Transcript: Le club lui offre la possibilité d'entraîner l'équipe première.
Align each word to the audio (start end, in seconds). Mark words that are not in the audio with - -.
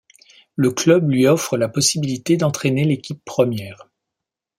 Le 0.55 0.71
club 0.71 1.11
lui 1.11 1.27
offre 1.27 1.57
la 1.57 1.69
possibilité 1.69 2.35
d'entraîner 2.35 2.85
l'équipe 2.85 3.23
première. 3.23 3.87